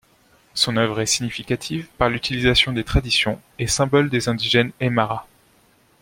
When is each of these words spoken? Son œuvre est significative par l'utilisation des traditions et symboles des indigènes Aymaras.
Son 0.55 0.77
œuvre 0.77 0.99
est 1.01 1.05
significative 1.05 1.85
par 1.99 2.09
l'utilisation 2.09 2.71
des 2.71 2.83
traditions 2.83 3.39
et 3.59 3.67
symboles 3.67 4.09
des 4.09 4.29
indigènes 4.29 4.71
Aymaras. 4.79 5.27